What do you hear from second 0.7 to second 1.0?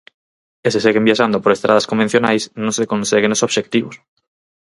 se